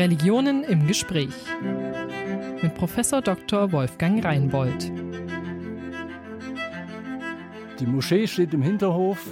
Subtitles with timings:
[0.00, 1.34] Religionen im Gespräch
[2.62, 3.70] mit Professor Dr.
[3.70, 4.90] Wolfgang Reinbold.
[7.78, 9.22] Die Moschee steht im Hinterhof.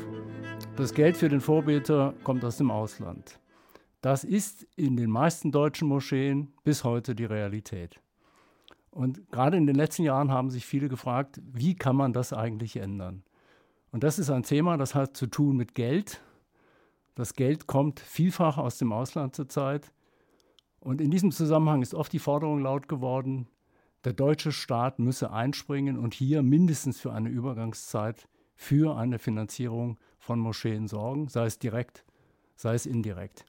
[0.77, 3.41] Das Geld für den Vorbeter kommt aus dem Ausland.
[4.03, 7.99] Das ist in den meisten deutschen Moscheen bis heute die Realität.
[8.91, 12.77] Und gerade in den letzten Jahren haben sich viele gefragt, wie kann man das eigentlich
[12.77, 13.23] ändern?
[13.91, 16.21] Und das ist ein Thema, das hat zu tun mit Geld.
[17.15, 19.91] Das Geld kommt vielfach aus dem Ausland zurzeit.
[20.81, 23.49] Und in diesem Zusammenhang ist oft die Forderung laut geworden,
[24.05, 30.41] der deutsche Staat müsse einspringen und hier mindestens für eine Übergangszeit für eine Finanzierung von
[30.41, 32.05] Moscheen sorgen, sei es direkt,
[32.57, 33.45] sei es indirekt.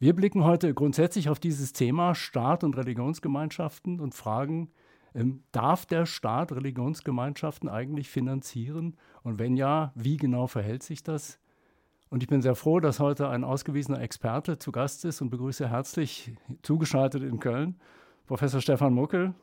[0.00, 4.70] Wir blicken heute grundsätzlich auf dieses Thema Staat und Religionsgemeinschaften und fragen,
[5.14, 8.96] ähm, darf der Staat Religionsgemeinschaften eigentlich finanzieren?
[9.22, 11.38] Und wenn ja, wie genau verhält sich das?
[12.10, 15.68] Und ich bin sehr froh, dass heute ein ausgewiesener Experte zu Gast ist und begrüße
[15.68, 17.76] herzlich zugeschaltet in Köln
[18.26, 19.34] Professor Stefan Muckel.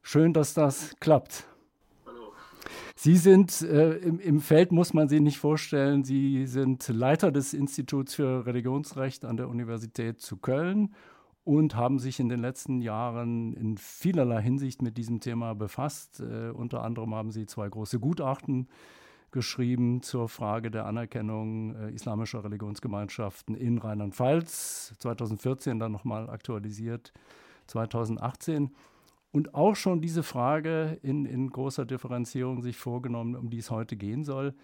[0.00, 1.44] Schön, dass das klappt.
[2.06, 2.32] Hallo.
[2.94, 7.52] Sie sind äh, im, im, Feld, muss man Sie nicht vorstellen, Sie sind Leiter des
[7.52, 10.94] Instituts für Religionsrecht an der Universität zu Köln
[11.44, 16.20] und haben sich in den letzten Jahren in vielerlei Hinsicht mit diesem Thema befasst.
[16.20, 18.68] Äh, unter anderem haben Sie zwei große Gutachten
[19.32, 27.12] geschrieben zur Frage der Anerkennung äh, islamischer Religionsgemeinschaften in Rheinland-Pfalz, 2014 dann nochmal aktualisiert,
[27.66, 28.70] 2018.
[29.32, 33.96] Und auch schon diese Frage in, in großer Differenzierung sich vorgenommen, um die es heute
[33.96, 34.54] gehen soll,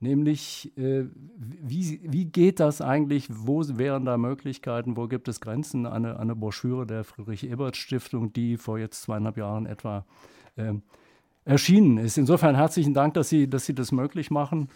[0.00, 1.04] nämlich äh,
[1.38, 5.86] wie, wie geht das eigentlich, wo wären da Möglichkeiten, wo gibt es Grenzen?
[5.86, 10.04] Eine, eine Broschüre der Friedrich-Ebert-Stiftung, die vor jetzt zweieinhalb Jahren etwa
[10.56, 10.74] äh,
[11.46, 12.18] erschienen ist.
[12.18, 14.68] Insofern herzlichen Dank, dass Sie, dass Sie das möglich machen.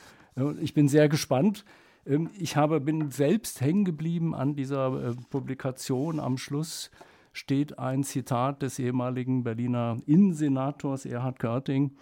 [0.61, 1.65] Ich bin sehr gespannt.
[2.07, 6.21] Ähm, ich habe, bin selbst hängen geblieben an dieser äh, Publikation.
[6.21, 6.91] Am Schluss
[7.33, 11.93] steht ein Zitat des ehemaligen Berliner Innensenators Erhard Körting,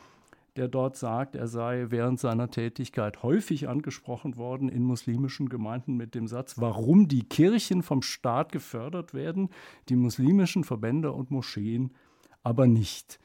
[0.57, 6.15] der dort sagt, er sei während seiner Tätigkeit häufig angesprochen worden in muslimischen Gemeinden mit
[6.15, 9.51] dem Satz, warum die Kirchen vom Staat gefördert werden,
[9.89, 11.95] die muslimischen Verbände und Moscheen
[12.43, 13.21] aber nicht.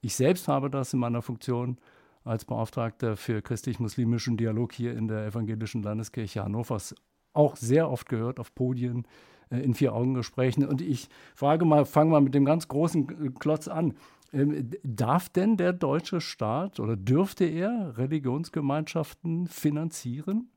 [0.00, 1.78] Ich selbst habe das in meiner Funktion
[2.24, 6.94] als Beauftragter für christlich-muslimischen Dialog hier in der Evangelischen Landeskirche Hannovers
[7.32, 9.06] auch sehr oft gehört auf Podien
[9.50, 10.66] äh, in Vier-Augen-Gesprächen.
[10.66, 13.94] Und ich frage mal, fange mal mit dem ganz großen äh, Klotz an.
[14.32, 20.50] Ähm, darf denn der deutsche Staat oder dürfte er Religionsgemeinschaften finanzieren?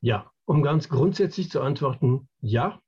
[0.00, 2.80] Ja, um ganz grundsätzlich zu antworten, ja.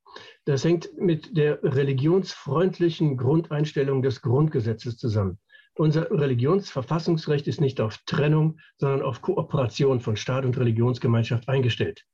[0.44, 5.38] Das hängt mit der religionsfreundlichen Grundeinstellung des Grundgesetzes zusammen.
[5.80, 12.04] Unser Religionsverfassungsrecht ist nicht auf Trennung, sondern auf Kooperation von Staat und Religionsgemeinschaft eingestellt.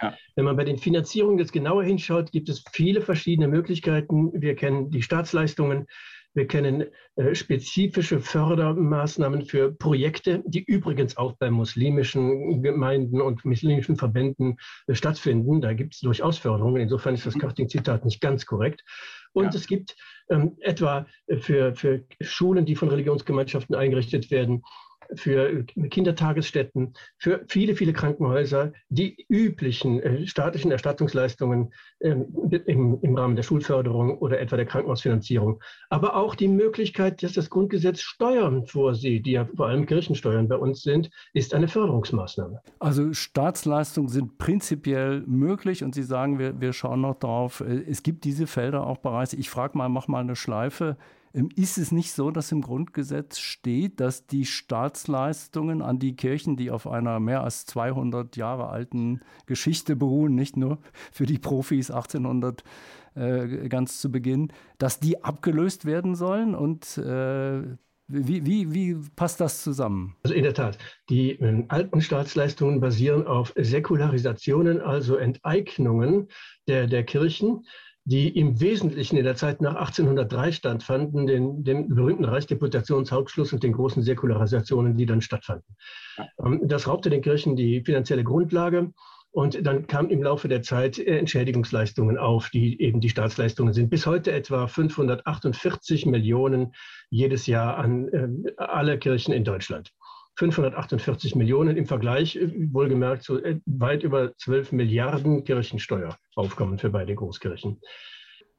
[0.00, 0.14] Ja.
[0.36, 4.30] Wenn man bei den Finanzierungen jetzt genauer hinschaut, gibt es viele verschiedene Möglichkeiten.
[4.40, 5.88] Wir kennen die Staatsleistungen,
[6.36, 6.84] wir kennen
[7.16, 14.94] äh, spezifische Fördermaßnahmen für Projekte, die übrigens auch bei muslimischen Gemeinden und muslimischen Verbänden äh,
[14.94, 15.62] stattfinden.
[15.62, 16.82] Da gibt es durchaus Förderungen.
[16.82, 18.84] Insofern ist das Karting-Zitat nicht ganz korrekt.
[19.36, 19.60] Und ja.
[19.60, 19.94] es gibt
[20.30, 21.06] ähm, etwa
[21.40, 24.62] für, für Schulen, die von Religionsgemeinschaften eingerichtet werden,
[25.14, 32.26] für Kindertagesstätten, für viele, viele Krankenhäuser die üblichen äh, staatlichen Erstattungsleistungen ähm,
[32.66, 35.60] im, im, Rahmen der Schulförderung oder etwa der Krankenhausfinanzierung.
[35.90, 40.56] Aber auch die Möglichkeit, dass das Grundgesetz Steuern vorsieht, die ja vor allem Kirchensteuern bei
[40.56, 42.60] uns sind, ist eine Förderungsmaßnahme.
[42.78, 47.60] Also Staatsleistungen sind prinzipiell möglich und Sie sagen, wir, wir schauen noch drauf.
[47.60, 49.32] Äh, es gibt diese Felder auch bereits.
[49.32, 50.96] Ich frage mal, mach mal eine Schleife.
[51.36, 56.56] Ähm, ist es nicht so, dass im Grundgesetz steht, dass die Staatsleistungen an die Kirchen,
[56.56, 60.78] die auf einer mehr als 200 Jahre alten Geschichte beruhen, nicht nur
[61.12, 62.64] für die Profis 1800
[63.14, 66.54] äh, ganz zu Beginn, dass die abgelöst werden sollen?
[66.54, 67.62] Und äh,
[68.08, 70.14] wie, wie, wie passt das zusammen?
[70.22, 70.78] Also in der Tat,
[71.10, 76.28] die äh, alten Staatsleistungen basieren auf Säkularisationen, also Enteignungen
[76.68, 77.66] der, der Kirchen
[78.06, 83.72] die im Wesentlichen in der Zeit nach 1803 stattfanden, den, dem berühmten Reichsdeputationshauptschluss und den
[83.72, 85.76] großen Säkularisationen, die dann stattfanden.
[86.38, 88.92] Ähm, das raubte den Kirchen die finanzielle Grundlage.
[89.32, 93.90] Und dann kamen im Laufe der Zeit Entschädigungsleistungen auf, die eben die Staatsleistungen sind.
[93.90, 96.72] Bis heute etwa 548 Millionen
[97.10, 99.92] jedes Jahr an äh, alle Kirchen in Deutschland.
[100.36, 107.14] 548 Millionen im Vergleich, äh, wohlgemerkt, zu äh, weit über 12 Milliarden Kirchensteueraufkommen für beide
[107.14, 107.80] Großkirchen.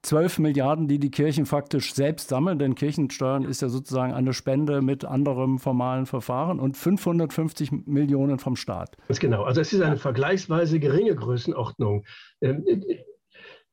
[0.03, 4.81] 12 Milliarden, die die Kirchen faktisch selbst sammeln, denn Kirchensteuern ist ja sozusagen eine Spende
[4.81, 8.95] mit anderem formalen Verfahren und 550 Millionen vom Staat.
[9.07, 9.43] Ganz genau.
[9.43, 12.05] Also es ist eine vergleichsweise geringe Größenordnung.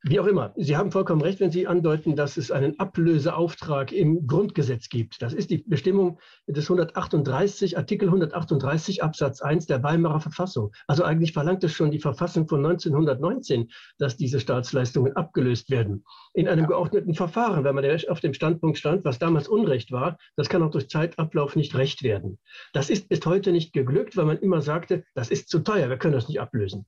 [0.06, 4.26] Wie auch immer, Sie haben vollkommen recht, wenn Sie andeuten, dass es einen Ablöseauftrag im
[4.26, 5.22] Grundgesetz gibt.
[5.22, 10.72] Das ist die Bestimmung des 138, Artikel 138 Absatz 1 der Weimarer Verfassung.
[10.86, 16.04] Also eigentlich verlangt es schon die Verfassung von 1919, dass diese Staatsleistungen abgelöst werden.
[16.34, 20.50] In einem geordneten Verfahren, wenn man auf dem Standpunkt stand, was damals Unrecht war, das
[20.50, 22.38] kann auch durch Zeitablauf nicht recht werden.
[22.74, 25.96] Das ist bis heute nicht geglückt, weil man immer sagte, das ist zu teuer, wir
[25.96, 26.84] können das nicht ablösen.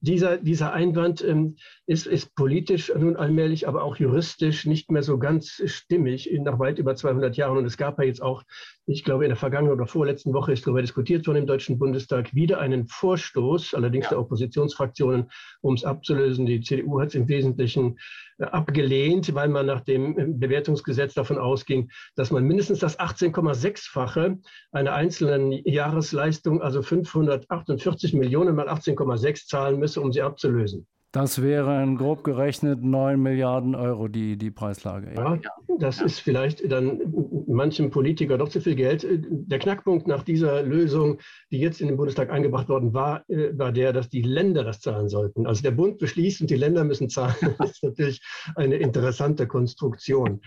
[0.00, 1.56] Dieser, dieser Einwand ähm,
[1.86, 6.78] ist, ist politisch nun allmählich, aber auch juristisch nicht mehr so ganz stimmig nach weit
[6.78, 7.58] über 200 Jahren.
[7.58, 8.44] Und es gab ja jetzt auch,
[8.86, 12.32] ich glaube, in der vergangenen oder vorletzten Woche ist darüber diskutiert worden im Deutschen Bundestag,
[12.32, 14.10] wieder einen Vorstoß, allerdings ja.
[14.10, 15.30] der Oppositionsfraktionen,
[15.62, 16.46] um es abzulösen.
[16.46, 17.98] Die CDU hat es im Wesentlichen
[18.38, 24.38] äh, abgelehnt, weil man nach dem äh, Bewertungsgesetz davon ausging, dass man mindestens das 18,6-fache
[24.70, 30.86] einer einzelnen Jahresleistung, also 548 Millionen mal 18,6 zahlen müsse, um sie abzulösen.
[31.10, 35.14] Das wären grob gerechnet 9 Milliarden Euro die, die Preislage.
[35.16, 36.04] Ja, ja das ja.
[36.04, 37.00] ist vielleicht dann
[37.46, 39.06] manchem Politiker doch zu viel Geld.
[39.08, 41.18] Der Knackpunkt nach dieser Lösung,
[41.50, 44.80] die jetzt in den Bundestag eingebracht worden war, äh, war der, dass die Länder das
[44.80, 45.46] zahlen sollten.
[45.46, 47.36] Also der Bund beschließt und die Länder müssen zahlen.
[47.58, 48.20] Das ist natürlich
[48.54, 50.42] eine interessante Konstruktion.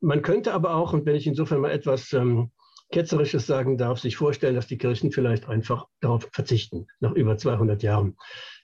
[0.00, 2.52] Man könnte aber auch, und wenn ich insofern mal etwas ähm,
[2.92, 7.82] Ketzerisches sagen darf, sich vorstellen, dass die Kirchen vielleicht einfach darauf verzichten, nach über 200
[7.82, 8.16] Jahren.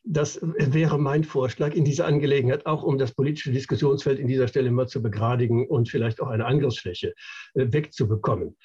[0.05, 4.71] Das wäre mein Vorschlag in dieser Angelegenheit, auch um das politische Diskussionsfeld in dieser Stelle
[4.71, 7.15] mal zu begradigen und vielleicht auch eine Angriffsfläche
[7.55, 8.57] äh, wegzubekommen.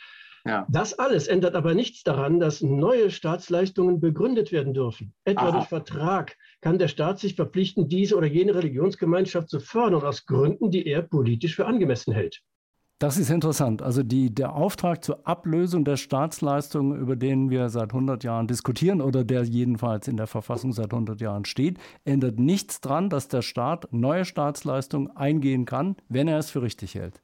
[0.45, 0.67] Ja.
[0.69, 5.13] Das alles ändert aber nichts daran, dass neue Staatsleistungen begründet werden dürfen.
[5.23, 5.51] Etwa Aha.
[5.51, 10.69] durch Vertrag kann der Staat sich verpflichten, diese oder jene Religionsgemeinschaft zu fördern aus Gründen,
[10.69, 12.43] die er politisch für angemessen hält.
[12.97, 13.81] Das ist interessant.
[13.81, 19.01] Also die, der Auftrag zur Ablösung der Staatsleistungen, über den wir seit 100 Jahren diskutieren
[19.01, 23.41] oder der jedenfalls in der Verfassung seit 100 Jahren steht, ändert nichts daran, dass der
[23.41, 27.19] Staat neue Staatsleistungen eingehen kann, wenn er es für richtig hält.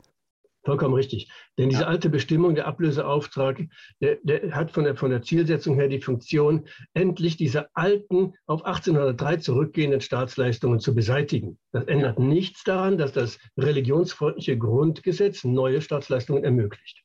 [0.63, 1.31] Vollkommen richtig.
[1.58, 1.88] Denn diese ja.
[1.88, 3.63] alte Bestimmung, der Ablöseauftrag,
[4.00, 8.63] der, der, hat von der, von der Zielsetzung her die Funktion, endlich diese alten, auf
[8.63, 11.58] 1803 zurückgehenden Staatsleistungen zu beseitigen.
[11.72, 12.25] Das ändert ja.
[12.25, 17.04] nichts daran, dass das religionsfreundliche Grundgesetz neue Staatsleistungen ermöglicht.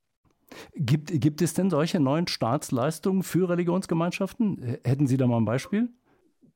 [0.75, 4.79] Gibt, gibt es denn solche neuen Staatsleistungen für Religionsgemeinschaften?
[4.85, 5.89] Hätten Sie da mal ein Beispiel?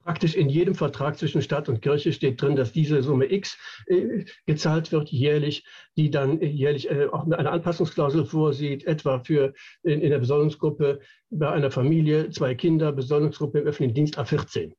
[0.03, 4.25] Praktisch in jedem Vertrag zwischen Staat und Kirche steht drin, dass diese Summe X äh,
[4.47, 5.65] gezahlt wird jährlich,
[5.97, 9.53] die dann jährlich äh, auch eine Anpassungsklausel vorsieht, etwa für
[9.83, 11.01] in, in der Besoldungsgruppe
[11.31, 14.73] bei einer Familie zwei Kinder, Besoldungsgruppe im öffentlichen Dienst A14.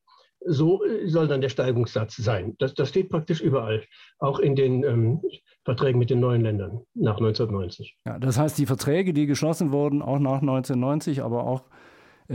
[0.44, 2.56] So äh, soll dann der Steigungssatz sein.
[2.58, 3.84] Das, das steht praktisch überall,
[4.18, 5.22] auch in den ähm,
[5.64, 7.96] Verträgen mit den neuen Ländern nach 1990.
[8.08, 11.64] Ja, das heißt, die Verträge, die geschlossen wurden, auch nach 1990, aber auch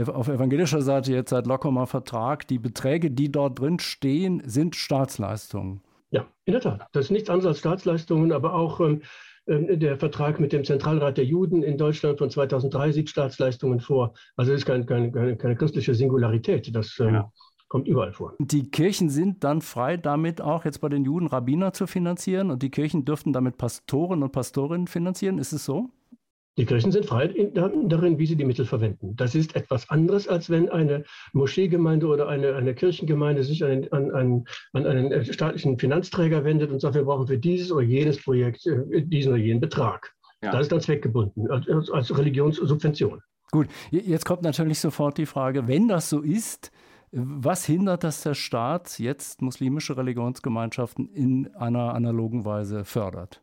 [0.05, 5.81] auf evangelischer Seite jetzt seit Lockemer Vertrag, die Beträge, die dort drin stehen, sind Staatsleistungen.
[6.11, 6.87] Ja, in der Tat.
[6.93, 9.01] Das ist nichts anderes als Staatsleistungen, aber auch ähm,
[9.47, 14.13] ähm der Vertrag mit dem Zentralrat der Juden in Deutschland von 2003 sieht Staatsleistungen vor.
[14.35, 16.73] Also es ist kein, keine, keine, keine christliche Singularität.
[16.73, 17.31] Das ähm, ja.
[17.67, 18.33] kommt überall vor.
[18.39, 22.63] Die Kirchen sind dann frei, damit auch jetzt bei den Juden Rabbiner zu finanzieren und
[22.63, 25.39] die Kirchen dürften damit Pastoren und Pastorinnen finanzieren.
[25.39, 25.89] Ist es so?
[26.57, 29.15] Die Kirchen sind frei darin, wie sie die Mittel verwenden.
[29.15, 34.11] Das ist etwas anderes, als wenn eine Moscheegemeinde oder eine, eine Kirchengemeinde sich an, an,
[34.11, 38.65] an, an einen staatlichen Finanzträger wendet und sagt, wir brauchen für dieses oder jenes Projekt
[38.65, 40.13] äh, diesen oder jenen Betrag.
[40.41, 40.51] Ja.
[40.51, 43.21] Das ist dann zweckgebunden, als, als Religionssubvention.
[43.51, 46.71] Gut, jetzt kommt natürlich sofort die Frage, wenn das so ist,
[47.11, 53.41] was hindert, dass der Staat jetzt muslimische Religionsgemeinschaften in einer analogen Weise fördert?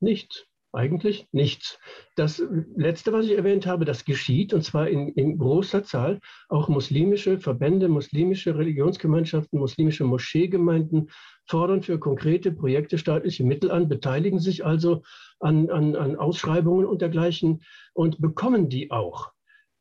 [0.00, 0.46] Nichts.
[0.76, 1.78] Eigentlich nichts.
[2.16, 2.42] Das
[2.76, 6.20] Letzte, was ich erwähnt habe, das geschieht, und zwar in, in, großer Zahl.
[6.50, 11.08] Auch muslimische Verbände, muslimische Religionsgemeinschaften, muslimische Moscheegemeinden
[11.46, 15.02] fordern für konkrete Projekte staatliche Mittel an, beteiligen sich also
[15.40, 17.62] an, an, an Ausschreibungen und dergleichen
[17.94, 19.32] und bekommen die auch.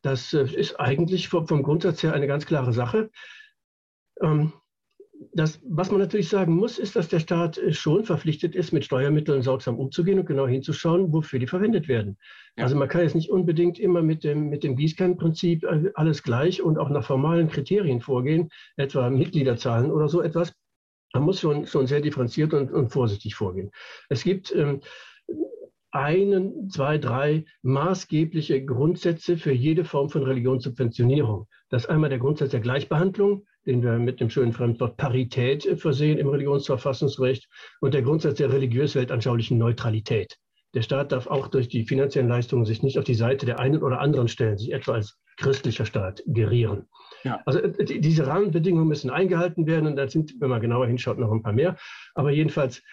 [0.01, 3.09] Das äh, ist eigentlich vom, Grundsatz her eine ganz klare Sache.
[4.21, 4.53] Ähm,
[5.33, 9.41] das, was man natürlich sagen muss, ist, dass der Staat schon verpflichtet ist, mit Steuermitteln
[9.41, 12.17] sorgsam umzugehen und genau hinzuschauen, wofür die verwendet werden.
[12.57, 12.63] Ja.
[12.63, 16.61] Also man kann jetzt nicht unbedingt immer mit dem, mit dem Gießkannenprinzip äh, alles gleich
[16.61, 20.53] und auch nach formalen Kriterien vorgehen, etwa Mitgliederzahlen oder so etwas.
[21.13, 23.71] Man muss schon, schon sehr differenziert und, und vorsichtig vorgehen.
[24.09, 24.81] Es gibt ähm,
[25.91, 31.47] einen, zwei, drei maßgebliche Grundsätze für jede Form von Religionssubventionierung.
[31.69, 35.75] Das ist einmal der Grundsatz der Gleichbehandlung, den wir mit dem schönen Fremdwort Parität äh,
[35.75, 37.47] versehen im Religionsverfassungsrecht
[37.81, 40.37] und der Grundsatz der religiös-weltanschaulichen Neutralität.
[40.73, 43.81] Der Staat darf auch durch die finanziellen Leistungen sich nicht auf die Seite der einen
[43.81, 46.87] oder anderen stellen, sich etwa als christlicher Staat gerieren.
[47.23, 47.41] Ja.
[47.45, 51.31] Also die, diese Rahmenbedingungen müssen eingehalten werden und dann sind, wenn man genauer hinschaut, noch
[51.31, 51.77] ein paar mehr.
[52.13, 52.83] Aber jedenfalls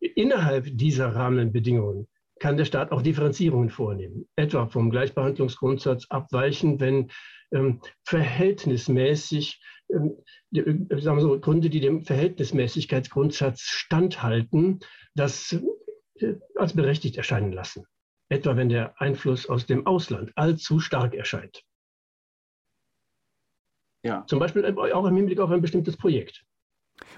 [0.00, 2.06] innerhalb dieser Rahmenbedingungen
[2.40, 7.10] kann der Staat auch Differenzierungen vornehmen, etwa vom Gleichbehandlungsgrundsatz abweichen, wenn
[7.52, 10.16] ähm, verhältnismäßig, ähm,
[10.52, 14.80] sagen wir so, Gründe, die dem Verhältnismäßigkeitsgrundsatz standhalten,
[15.14, 15.56] das
[16.16, 17.84] äh, als berechtigt erscheinen lassen.
[18.28, 21.64] Etwa wenn der Einfluss aus dem Ausland allzu stark erscheint.
[24.02, 24.24] Ja.
[24.26, 26.44] Zum Beispiel auch im Hinblick auf ein bestimmtes Projekt.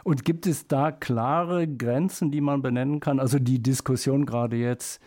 [0.05, 3.21] Und gibt es da klare Grenzen, die man benennen kann?
[3.21, 5.01] Also die Diskussion gerade jetzt,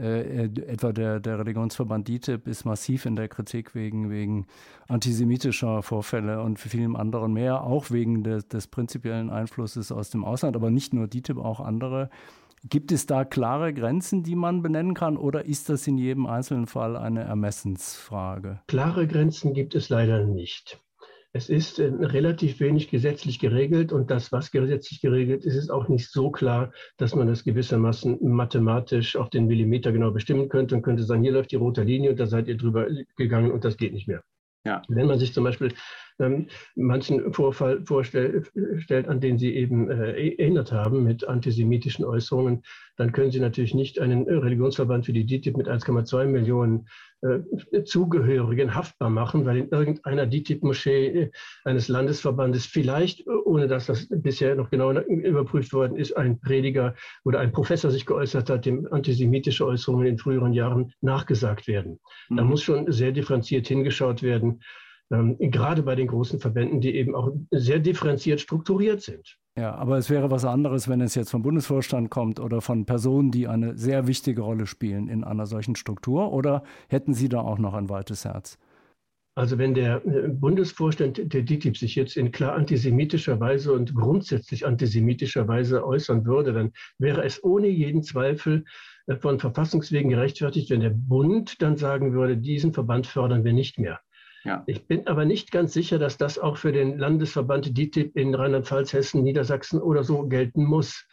[0.00, 4.46] äh, etwa der, der Religionsverband DITIB ist massiv in der Kritik wegen, wegen
[4.88, 10.56] antisemitischer Vorfälle und vielem anderen mehr, auch wegen des, des prinzipiellen Einflusses aus dem Ausland,
[10.56, 12.08] aber nicht nur DITIB, auch andere.
[12.68, 16.66] Gibt es da klare Grenzen, die man benennen kann, oder ist das in jedem einzelnen
[16.66, 18.60] Fall eine Ermessensfrage?
[18.66, 20.80] Klare Grenzen gibt es leider nicht.
[21.32, 25.88] Es ist äh, relativ wenig gesetzlich geregelt und das, was gesetzlich geregelt ist, ist auch
[25.88, 30.82] nicht so klar, dass man es gewissermaßen mathematisch auf den Millimeter genau bestimmen könnte und
[30.82, 33.76] könnte sagen, hier läuft die rote Linie und da seid ihr drüber gegangen und das
[33.76, 34.22] geht nicht mehr.
[34.64, 34.82] Ja.
[34.88, 35.72] Wenn man sich zum Beispiel
[36.20, 36.46] ähm,
[36.76, 38.50] manchen Vorfall vorstellt,
[39.08, 42.62] an den Sie eben äh, erinnert haben mit antisemitischen Äußerungen,
[42.96, 46.86] dann können Sie natürlich nicht einen Religionsverband wie die DITIB mit 1,2 Millionen
[47.22, 51.30] äh, Zugehörigen haftbar machen, weil in irgendeiner DITIB-Moschee äh,
[51.64, 57.40] eines Landesverbandes vielleicht, ohne dass das bisher noch genau überprüft worden ist, ein Prediger oder
[57.40, 62.00] ein Professor sich geäußert hat, dem antisemitische Äußerungen in früheren Jahren nachgesagt werden.
[62.28, 62.36] Mhm.
[62.36, 64.60] Da muss schon sehr differenziert hingeschaut werden,
[65.12, 69.36] ähm, gerade bei den großen Verbänden, die eben auch sehr differenziert strukturiert sind.
[69.58, 73.30] Ja, aber es wäre was anderes, wenn es jetzt vom Bundesvorstand kommt oder von Personen,
[73.30, 76.32] die eine sehr wichtige Rolle spielen in einer solchen Struktur.
[76.32, 78.58] Oder hätten Sie da auch noch ein weites Herz?
[79.36, 84.66] Also wenn der äh, Bundesvorstand der DITIB sich jetzt in klar antisemitischer Weise und grundsätzlich
[84.66, 88.64] antisemitischer Weise äußern würde, dann wäre es ohne jeden Zweifel
[89.06, 93.78] äh, von Verfassungswegen gerechtfertigt, wenn der Bund dann sagen würde, diesen Verband fördern wir nicht
[93.78, 94.00] mehr.
[94.44, 94.62] Ja.
[94.66, 98.92] Ich bin aber nicht ganz sicher, dass das auch für den Landesverband DITIB in Rheinland-Pfalz,
[98.92, 101.06] Hessen, Niedersachsen oder so gelten muss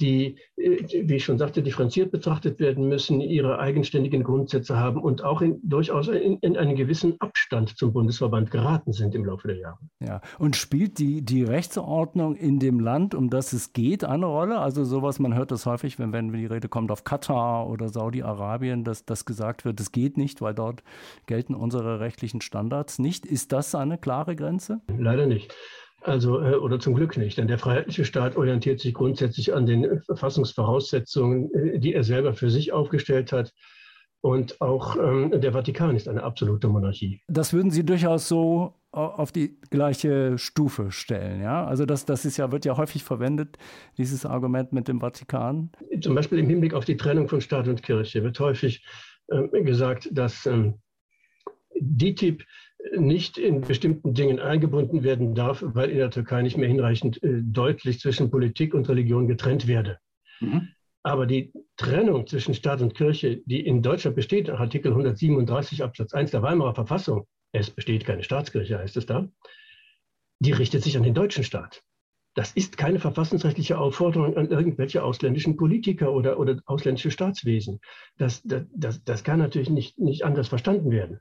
[0.00, 5.22] die, äh, wie ich schon sagte, differenziert betrachtet werden müssen, ihre eigenständigen Grundsätze haben und
[5.22, 9.58] auch in, durchaus in, in, einen gewissen Abstand zum Bundesverband geraten sind im Laufe der
[9.58, 9.78] Jahre.
[10.00, 14.58] Ja, und spielt die, die Rechtsordnung in dem Land, um das es geht, eine Rolle?
[14.58, 18.84] Also sowas, man hört das häufig, wenn, wenn die Rede kommt auf Katar oder Saudi-Arabien,
[18.84, 20.82] dass das gesagt wird, es geht nicht, weil dort
[21.26, 23.26] gelten unsere rechtlichen Standards nicht.
[23.26, 24.80] Ist das eine klare Grenze?
[24.96, 25.54] Leider nicht.
[26.02, 30.00] Also, äh, oder zum Glück nicht, denn der freiheitliche Staat orientiert sich grundsätzlich an den
[30.02, 33.52] Verfassungsvoraussetzungen, äh, die er selber für sich aufgestellt hat.
[34.22, 37.22] Und auch ähm, der Vatikan ist eine absolute Monarchie.
[37.28, 41.64] Das würden Sie durchaus so auf die gleiche Stufe stellen, ja?
[41.64, 43.56] Also das, das ist ja, wird ja häufig verwendet,
[43.98, 45.70] dieses Argument mit dem Vatikan.
[46.00, 48.84] Zum Beispiel im Hinblick auf die Trennung von Staat und Kirche wird häufig
[49.28, 50.80] äh, gesagt, dass ähm,
[51.78, 52.44] DITIB
[52.96, 57.40] nicht in bestimmten Dingen eingebunden werden darf, weil in der Türkei nicht mehr hinreichend äh,
[57.42, 59.98] deutlich zwischen Politik und Religion getrennt werde.
[60.40, 60.68] Mhm.
[61.02, 66.12] Aber die Trennung zwischen Staat und Kirche, die in Deutschland besteht, nach Artikel 137 Absatz
[66.12, 69.28] 1 der Weimarer Verfassung, es besteht keine Staatskirche, heißt es da,
[70.40, 71.82] die richtet sich an den deutschen Staat.
[72.34, 77.80] Das ist keine verfassungsrechtliche Aufforderung an irgendwelche ausländischen Politiker oder, oder ausländische Staatswesen.
[78.18, 81.20] Das, das, das, das kann natürlich nicht, nicht anders verstanden werden.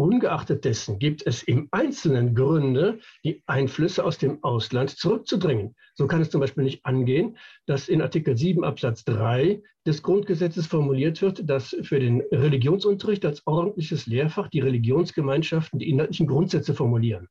[0.00, 5.74] Ungeachtet dessen gibt es im Einzelnen Gründe, die Einflüsse aus dem Ausland zurückzudrängen.
[5.94, 10.66] So kann es zum Beispiel nicht angehen, dass in Artikel 7 Absatz 3 des Grundgesetzes
[10.66, 17.28] formuliert wird, dass für den Religionsunterricht als ordentliches Lehrfach die Religionsgemeinschaften die inhaltlichen Grundsätze formulieren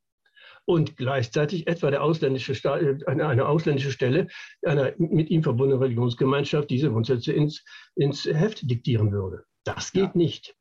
[0.66, 4.28] und gleichzeitig etwa der ausländische Staat, eine, eine, ausländische Stelle
[4.64, 9.46] einer mit ihm verbundenen Religionsgemeinschaft diese Grundsätze ins, ins Heft diktieren würde.
[9.64, 10.12] Das geht ja.
[10.14, 10.56] nicht.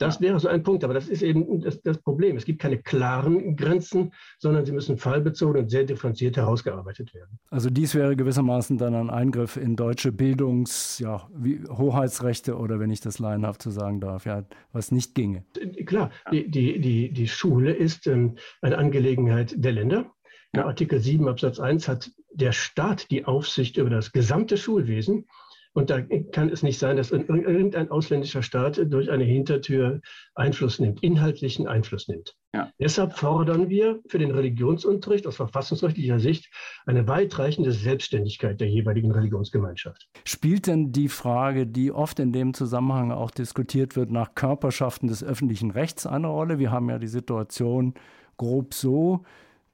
[0.00, 2.38] Das wäre so ein Punkt, aber das ist eben das, das, Problem.
[2.38, 7.38] Es gibt keine klaren Grenzen, sondern sie müssen fallbezogen und sehr differenziert herausgearbeitet werden.
[7.50, 11.28] Also dies wäre gewissermaßen dann ein Eingriff in deutsche Bildungs-, ja,
[11.68, 15.44] Hoheitsrechte oder wenn ich das laienhaft so sagen darf, ja, was nicht ginge.
[15.84, 20.10] Klar, die, die, die, die Schule ist ähm, eine Angelegenheit der Länder.
[20.56, 20.64] Ja.
[20.64, 25.26] Artikel 7 Absatz 1 hat der Staat die Aufsicht über das gesamte Schulwesen.
[25.72, 26.00] Und da
[26.32, 30.00] kann es nicht sein, dass irgendein ausländischer Staat durch eine Hintertür
[30.34, 32.34] Einfluss nimmt, inhaltlichen Einfluss nimmt.
[32.52, 32.72] Ja.
[32.80, 36.50] Deshalb fordern wir für den Religionsunterricht aus verfassungsrechtlicher Sicht
[36.86, 40.08] eine weitreichende Selbstständigkeit der jeweiligen Religionsgemeinschaft.
[40.24, 45.22] Spielt denn die Frage, die oft in dem Zusammenhang auch diskutiert wird, nach Körperschaften des
[45.22, 46.58] öffentlichen Rechts eine Rolle?
[46.58, 47.94] Wir haben ja die Situation,
[48.36, 49.22] grob so,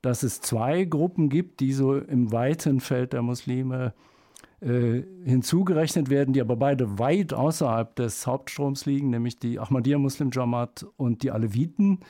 [0.03, 4.16] dass es zwei Gruppen gibt, die so im weiten Feld der Muslime äh,
[4.61, 10.87] hinzugerechnet werden, die aber beide weit außerhalb des Hauptstroms liegen, nämlich die Ahmadiyya Muslim Jamaat
[10.97, 12.01] und die Aleviten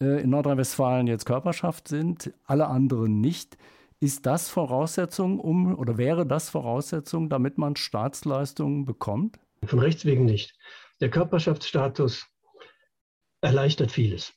[0.00, 3.58] äh, in Nordrhein-Westfalen jetzt Körperschaft sind, alle anderen nicht.
[4.00, 9.38] Ist das Voraussetzung, um oder wäre das Voraussetzung, damit man Staatsleistungen bekommt?
[9.64, 10.56] Von Rechts wegen nicht.
[11.00, 12.26] Der Körperschaftsstatus
[13.42, 14.32] erleichtert vieles.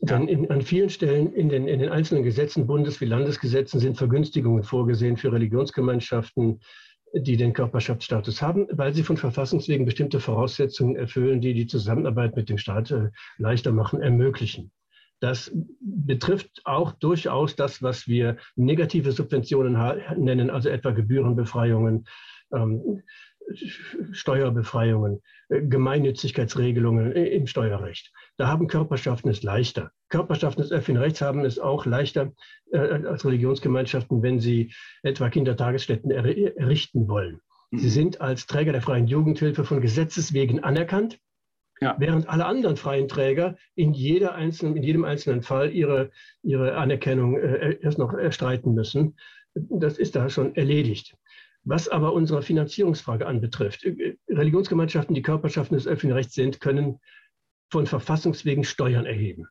[0.00, 3.96] Denn in, an vielen Stellen in den, in den einzelnen Gesetzen, Bundes- wie Landesgesetzen, sind
[3.96, 6.60] Vergünstigungen vorgesehen für Religionsgemeinschaften,
[7.14, 12.48] die den Körperschaftsstatus haben, weil sie von Verfassungswegen bestimmte Voraussetzungen erfüllen, die die Zusammenarbeit mit
[12.48, 14.72] dem Staat äh, leichter machen, ermöglichen.
[15.20, 19.78] Das betrifft auch durchaus das, was wir negative Subventionen
[20.18, 22.06] nennen, also etwa Gebührenbefreiungen,
[22.52, 23.02] ähm,
[24.12, 28.12] Steuerbefreiungen, äh, Gemeinnützigkeitsregelungen im Steuerrecht.
[28.36, 29.92] Da haben Körperschaften es leichter.
[30.08, 32.32] Körperschaften des öffentlichen Rechts haben es auch leichter
[32.72, 34.72] äh, als Religionsgemeinschaften, wenn sie
[35.02, 36.24] etwa Kindertagesstätten er
[36.56, 37.40] errichten wollen.
[37.70, 37.78] Mhm.
[37.78, 41.18] Sie sind als Träger der freien Jugendhilfe von Gesetzes wegen anerkannt,
[41.80, 41.96] ja.
[41.98, 46.10] während alle anderen freien Träger in, jeder einzelnen, in jedem einzelnen Fall ihre,
[46.42, 49.16] ihre Anerkennung äh, erst noch erstreiten müssen.
[49.54, 51.16] Das ist da schon erledigt.
[51.64, 57.00] Was aber unsere Finanzierungsfrage anbetrifft, äh, Religionsgemeinschaften, die Körperschaften des öffentlichen Rechts sind, können
[57.70, 59.46] von Verfassungswegen Steuern erheben.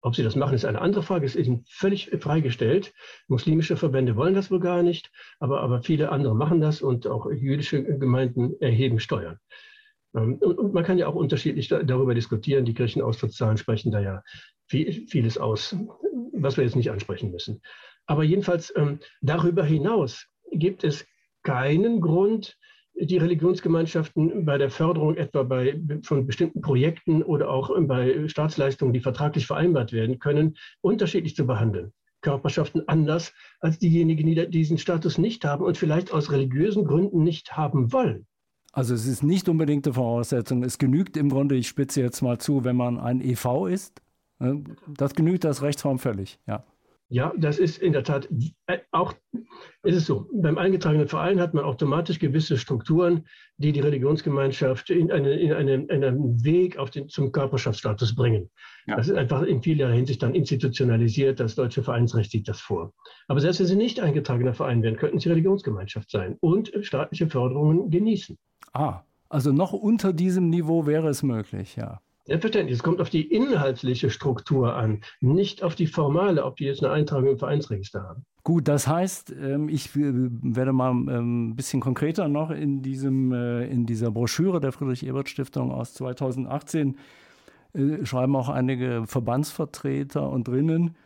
[0.00, 1.24] Ob sie das machen, ist eine andere Frage.
[1.24, 2.92] Es ist ihnen völlig freigestellt.
[3.26, 7.30] Muslimische Verbände wollen das wohl gar nicht, aber, aber viele andere machen das und auch
[7.30, 9.38] jüdische Gemeinden erheben Steuern.
[10.14, 12.64] Ähm, und, und man kann ja auch unterschiedlich darüber diskutieren.
[12.64, 14.22] Die Kirchenaustrittszahlen sprechen da ja
[14.66, 15.76] viel, vieles aus,
[16.32, 17.62] was wir jetzt nicht ansprechen müssen.
[18.06, 21.06] Aber jedenfalls ähm, darüber hinaus gibt es
[21.44, 22.58] keinen Grund,
[22.96, 29.00] die Religionsgemeinschaften bei der Förderung etwa bei, von bestimmten Projekten oder auch bei Staatsleistungen, die
[29.00, 31.92] vertraglich vereinbart werden können, unterschiedlich zu behandeln.
[32.22, 37.56] Körperschaften anders als diejenigen, die diesen Status nicht haben und vielleicht aus religiösen Gründen nicht
[37.56, 38.26] haben wollen.
[38.72, 40.64] Also es ist nicht unbedingt eine Voraussetzung.
[40.64, 44.00] Es genügt im Grunde, ich spitze jetzt mal zu, wenn man ein EV ist.
[44.40, 46.64] Ne, das genügt das Rechtsraum völlig, ja.
[47.14, 48.28] Ja, das ist in der Tat
[48.66, 49.14] äh, auch,
[49.84, 50.28] ist es so.
[50.32, 53.24] Beim eingetragenen Verein hat man automatisch gewisse Strukturen,
[53.56, 58.50] die die Religionsgemeinschaft in, eine, in eine, einen Weg auf den, zum Körperschaftsstatus bringen.
[58.88, 58.96] Ja.
[58.96, 61.38] Das ist einfach in vieler Hinsicht dann institutionalisiert.
[61.38, 62.92] Das deutsche Vereinsrecht sieht das vor.
[63.28, 67.90] Aber selbst wenn Sie nicht eingetragener Verein wären, könnten Sie Religionsgemeinschaft sein und staatliche Förderungen
[67.90, 68.36] genießen.
[68.72, 72.00] Ah, also noch unter diesem Niveau wäre es möglich, ja.
[72.26, 72.76] Selbstverständlich.
[72.78, 76.92] Es kommt auf die inhaltliche Struktur an, nicht auf die formale, ob die jetzt eine
[76.92, 78.24] Eintragung im Vereinsregister haben.
[78.42, 83.66] Gut, das heißt, ähm, ich werde mal ähm, ein bisschen konkreter noch in, diesem, äh,
[83.66, 86.96] in dieser Broschüre der Friedrich-Ebert-Stiftung aus 2018
[87.74, 90.96] äh, schreiben auch einige Verbandsvertreter und drinnen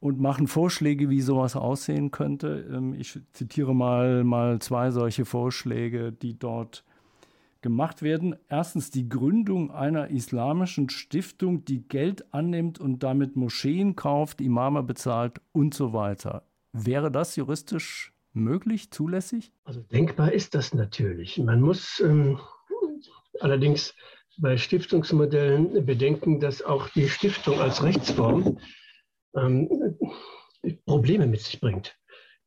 [0.00, 2.68] und machen Vorschläge, wie sowas aussehen könnte.
[2.72, 6.84] Ähm, ich zitiere mal, mal zwei solche Vorschläge, die dort
[7.64, 8.36] gemacht werden.
[8.50, 15.40] Erstens die Gründung einer islamischen Stiftung, die Geld annimmt und damit Moscheen kauft, Imame bezahlt
[15.52, 16.46] und so weiter.
[16.72, 19.50] Wäre das juristisch möglich, zulässig?
[19.64, 21.38] Also denkbar ist das natürlich.
[21.38, 22.38] Man muss ähm,
[23.40, 23.94] allerdings
[24.36, 28.58] bei Stiftungsmodellen bedenken, dass auch die Stiftung als Rechtsform
[29.34, 29.96] ähm,
[30.84, 31.96] Probleme mit sich bringt.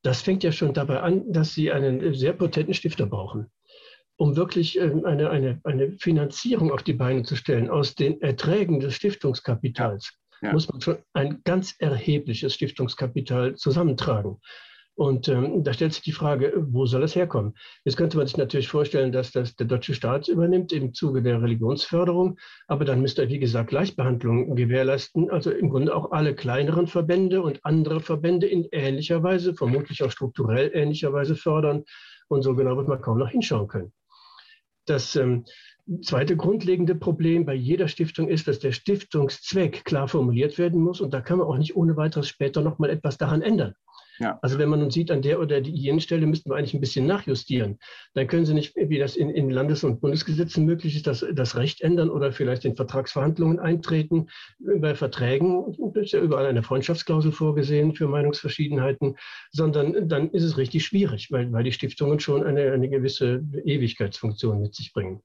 [0.03, 3.49] Das fängt ja schon dabei an, dass Sie einen sehr potenten Stifter brauchen
[4.17, 8.79] um wirklich ähm, eine, eine, eine Finanzierung auf die Beine zu stellen aus den Erträgen
[8.79, 10.51] des Stiftungskapitals, ja.
[10.51, 14.37] muss man schon ein ganz erhebliches Stiftungskapital zusammentragen.
[14.95, 17.53] Und ähm, da stellt sich die Frage, wo soll das herkommen?
[17.85, 21.39] Jetzt könnte man sich natürlich vorstellen, dass das der deutsche Staat übernimmt im Zuge der
[21.39, 26.87] Religionsförderung, aber dann müsste er, wie gesagt, Gleichbehandlung gewährleisten, also im Grunde auch alle kleineren
[26.87, 31.83] Verbände und andere Verbände in ähnlicher Weise, vermutlich auch strukturell ähnlicher Weise fördern.
[32.27, 33.93] Und so genau wird man kaum noch hinschauen können.
[34.87, 35.45] Das ähm,
[36.01, 41.13] zweite grundlegende Problem bei jeder Stiftung ist, dass der Stiftungszweck klar formuliert werden muss und
[41.13, 43.75] da kann man auch nicht ohne weiteres später noch mal etwas daran ändern.
[44.19, 44.39] Ja.
[44.41, 47.05] Also wenn man nun sieht, an der oder jenen Stelle müssten wir eigentlich ein bisschen
[47.05, 47.79] nachjustieren,
[48.13, 51.55] dann können Sie nicht, wie das in, in Landes- und Bundesgesetzen möglich ist, das, das
[51.55, 54.27] Recht ändern oder vielleicht in Vertragsverhandlungen eintreten.
[54.59, 59.15] Bei Verträgen ist ja überall eine Freundschaftsklausel vorgesehen für Meinungsverschiedenheiten,
[59.51, 64.61] sondern dann ist es richtig schwierig, weil, weil die Stiftungen schon eine, eine gewisse Ewigkeitsfunktion
[64.61, 65.21] mit sich bringen.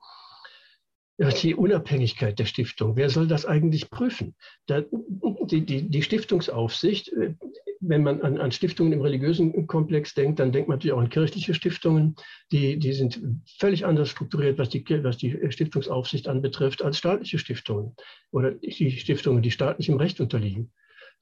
[1.18, 4.35] Die Unabhängigkeit der Stiftung, wer soll das eigentlich prüfen?
[4.68, 7.35] Die, die, die, Stiftungsaufsicht, äh,
[7.81, 11.11] wenn man an, an, Stiftungen im religiösen Komplex denkt, dann denkt man natürlich auch an
[11.11, 12.16] kirchliche Stiftungen.
[12.51, 13.20] Die, die sind
[13.59, 17.94] völlig anders strukturiert, was die, was die Stiftungsaufsicht anbetrifft, als staatliche Stiftungen
[18.31, 20.72] oder die Stiftungen, die staatlichem Recht unterliegen.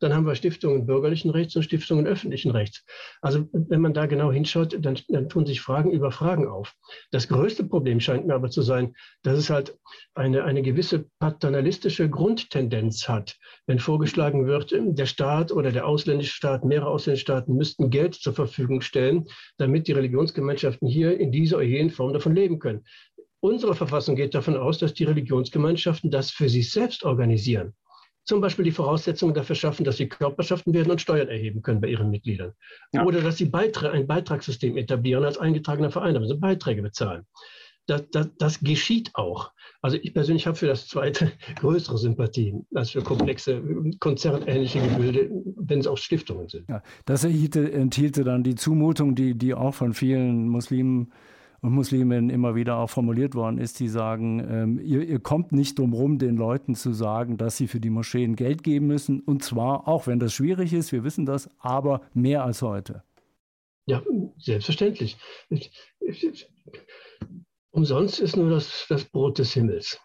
[0.00, 2.84] Dann haben wir Stiftungen bürgerlichen Rechts und Stiftungen öffentlichen Rechts.
[3.20, 6.74] Also wenn man da genau hinschaut, dann, dann tun sich Fragen über Fragen auf.
[7.10, 9.78] Das größte Problem scheint mir aber zu sein, dass es halt
[10.14, 13.36] eine, eine gewisse paternalistische Grundtendenz hat.
[13.66, 18.32] Wenn vorgeschlagen wird, der Staat oder der ausländische Staat, mehrere ausländische Staaten müssten Geld zur
[18.32, 19.26] Verfügung stellen,
[19.58, 22.84] damit die Religionsgemeinschaften hier in dieser oder jenen Form davon leben können.
[23.42, 27.74] Unsere Verfassung geht davon aus, dass die Religionsgemeinschaften das für sich selbst organisieren.
[28.30, 31.88] Zum Beispiel die Voraussetzungen dafür schaffen, dass sie Körperschaften werden und Steuern erheben können bei
[31.88, 32.52] ihren Mitgliedern.
[32.92, 33.04] Ja.
[33.04, 37.26] Oder dass sie Beiträ ein Beitragssystem etablieren als eingetragener Verein, also Beiträge bezahlen.
[37.88, 39.50] Das, das, das, geschieht auch.
[39.82, 43.60] Also ich persönlich habe für das zweite größere Sympathien als für komplexe
[43.98, 46.68] konzernähnliche Gebilde, wenn es auch Stiftungen sind.
[46.68, 51.12] Ja, das enthielte, enthielte dann die Zumutung, die, die auch von vielen Muslimen
[51.62, 55.78] und Musliminnen immer wieder auch formuliert worden ist, die sagen, ähm, ihr, ihr, kommt nicht
[55.78, 59.20] drum rum, den Leuten zu sagen, dass sie für die Moscheen Geld geben müssen.
[59.20, 63.02] Und zwar, auch wenn das schwierig ist, wir wissen das, aber mehr als heute.
[63.86, 64.02] Ja,
[64.38, 65.16] selbstverständlich.
[67.70, 70.00] Umsonst ist nur das, das Brot des Himmels.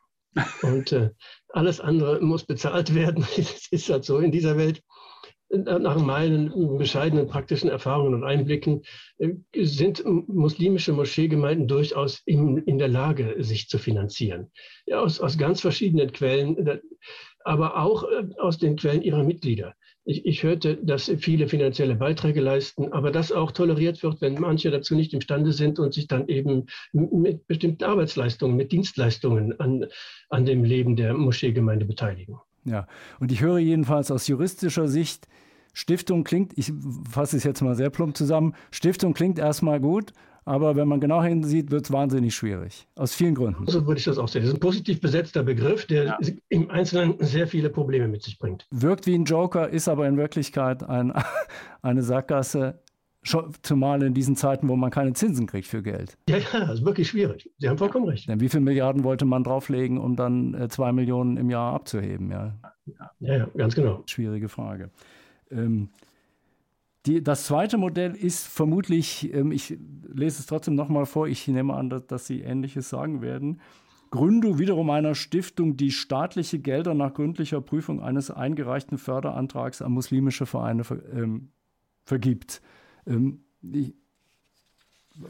[0.62, 1.12] Und äh,
[1.50, 3.26] alles andere muss bezahlt werden.
[3.38, 4.82] Es ist halt so in dieser Welt
[5.64, 8.84] nach meinen bescheidenen praktischen Erfahrungen und Einblicken
[9.18, 14.52] äh, sind muslimische Moscheegemeinden durchaus in, in der Lage, sich zu finanzieren.
[14.86, 16.82] Ja, aus, aus ganz verschiedenen Quellen,
[17.44, 19.76] aber auch äh, aus den Quellen ihrer Mitglieder.
[20.08, 24.70] Ich, ich hörte, dass viele finanzielle Beiträge leisten, aber das auch toleriert wird, wenn manche
[24.70, 29.88] dazu nicht imstande sind und sich dann eben mit bestimmten Arbeitsleistungen, mit Dienstleistungen an,
[30.30, 32.38] an dem Leben der Moscheegemeinde beteiligen.
[32.66, 32.88] Ja,
[33.20, 35.28] und ich höre jedenfalls aus juristischer Sicht,
[35.76, 36.72] Stiftung klingt, ich
[37.08, 40.14] fasse es jetzt mal sehr plump zusammen, Stiftung klingt erstmal gut,
[40.46, 42.88] aber wenn man genau hinsieht, wird es wahnsinnig schwierig.
[42.96, 43.68] Aus vielen Gründen.
[43.68, 44.44] So würde ich das auch sehen.
[44.44, 46.18] Das ist ein positiv besetzter Begriff, der ja.
[46.50, 48.66] im Einzelnen sehr viele Probleme mit sich bringt.
[48.72, 51.14] Wirkt wie ein Joker, ist aber in Wirklichkeit ein,
[51.82, 52.80] eine Sackgasse,
[53.64, 56.16] zumal in diesen Zeiten, wo man keine Zinsen kriegt für Geld.
[56.30, 57.52] Ja, ja, das ist wirklich schwierig.
[57.58, 58.30] Sie haben vollkommen recht.
[58.30, 62.30] Denn wie viele Milliarden wollte man drauflegen, um dann äh, zwei Millionen im Jahr abzuheben?
[62.30, 62.54] Ja,
[63.20, 64.04] ja, ja ganz genau.
[64.06, 64.92] Schwierige Frage.
[65.52, 65.90] Ähm,
[67.06, 69.78] die, das zweite Modell ist vermutlich, ähm, ich
[70.08, 73.62] lese es trotzdem nochmal vor, ich nehme an, dass, dass Sie Ähnliches sagen werden.
[74.10, 80.46] Gründung wiederum einer Stiftung, die staatliche Gelder nach gründlicher Prüfung eines eingereichten Förderantrags an muslimische
[80.46, 81.50] Vereine ver, ähm,
[82.06, 82.62] vergibt.
[83.06, 83.94] Ähm, ich,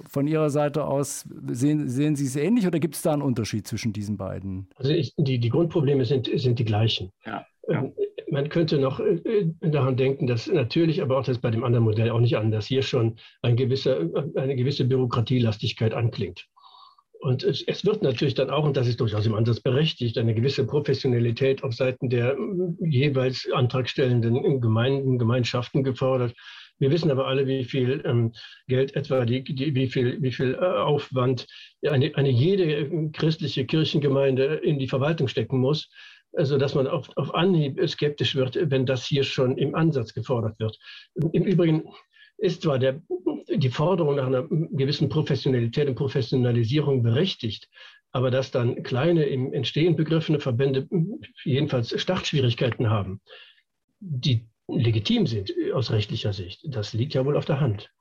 [0.09, 3.67] von Ihrer Seite aus, sehen, sehen Sie es ähnlich oder gibt es da einen Unterschied
[3.67, 4.67] zwischen diesen beiden?
[4.77, 7.11] Also ich, die, die Grundprobleme sind, sind die gleichen.
[7.25, 7.91] Ja, ja.
[8.35, 12.09] Man könnte noch äh, daran denken, dass natürlich, aber auch das bei dem anderen Modell
[12.09, 16.45] auch nicht anders, hier schon ein gewisser, eine gewisse Bürokratielastigkeit anklingt.
[17.21, 20.35] Und es, es, wird natürlich dann auch, und das ist durchaus im Ansatz berechtigt, eine
[20.35, 22.37] gewisse Professionalität auf Seiten der äh,
[22.89, 26.35] jeweils antragstellenden Gemeinden, Gemeinschaften gefordert.
[26.77, 28.33] Wir wissen aber alle, wie viel ähm,
[28.67, 31.47] Geld etwa, die, die, wie viel, wie viel äh, Aufwand
[31.89, 35.89] eine, eine jede äh, christliche Kirchengemeinde in die Verwaltung stecken muss,
[36.37, 40.59] also dass man auf, auf Anhieb skeptisch wird, wenn das hier schon im Ansatz gefordert
[40.59, 40.77] wird.
[41.15, 41.89] Im Übrigen
[42.37, 43.01] ist zwar der,
[43.49, 47.69] die Forderung nach einer gewissen Professionalität und Professionalisierung berechtigt,
[48.11, 50.87] aber dass dann kleine im Entstehen begriffene Verbände
[51.43, 53.21] jedenfalls Startschwierigkeiten haben,
[53.99, 56.65] die legitim sind aus rechtlicher Sicht.
[56.65, 57.91] Das liegt ja wohl auf der Hand.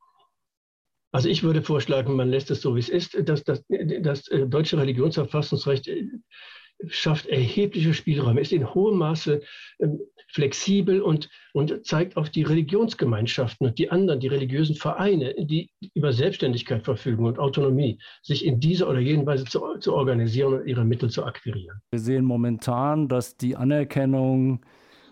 [1.12, 3.16] Also ich würde vorschlagen, man lässt es so, wie es ist.
[3.29, 3.64] dass das,
[4.01, 6.09] das äh, deutsche Religionsverfassungsrecht äh,
[6.89, 9.43] schafft erhebliche Spielräume, ist in hohem Maße
[9.81, 15.71] ähm, flexibel und, und zeigt auf die Religionsgemeinschaften und die anderen, die religiösen Vereine, die
[15.95, 20.67] über Selbstständigkeit verfügen und Autonomie, sich in dieser oder jenen Weise zu, zu organisieren und
[20.67, 21.81] ihre Mittel zu akquirieren.
[21.93, 24.65] Wir sehen momentan, dass die Anerkennung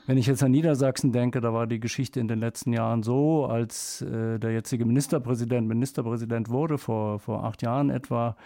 [0.06, 3.46] wenn ich jetzt an Niedersachsen denke, da war die Geschichte in den letzten Jahren so,
[3.46, 8.36] als äh, der jetzige Ministerpräsident Ministerpräsident wurde, vor, vor acht Jahren etwa,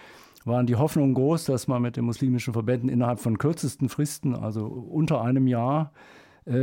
[0.44, 4.66] waren die Hoffnungen groß, dass man mit den muslimischen Verbänden innerhalb von kürzesten Fristen, also
[4.66, 5.92] unter einem Jahr,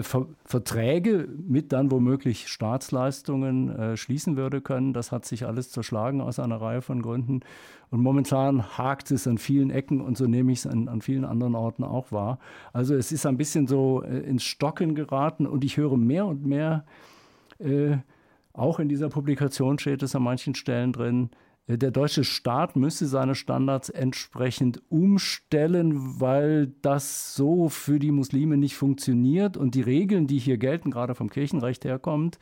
[0.02, 4.94] Ver Verträge mit dann womöglich Staatsleistungen äh, schließen würde können.
[4.94, 7.42] Das hat sich alles zerschlagen aus einer Reihe von Gründen.
[7.90, 11.26] Und momentan hakt es an vielen Ecken und so nehme ich es an, an vielen
[11.26, 12.40] anderen Orten auch wahr.
[12.72, 16.46] Also es ist ein bisschen so äh, ins Stocken geraten und ich höre mehr und
[16.46, 16.86] mehr,
[17.60, 17.98] äh,
[18.54, 23.08] auch in dieser Publikation steht es an manchen Stellen drin, äh, der deutsche Staat müsse
[23.08, 30.28] seine Standards entsprechend umstellen, weil das so für die Muslime nicht funktioniert und die Regeln,
[30.28, 32.38] die hier gelten, gerade vom Kirchenrecht herkommt,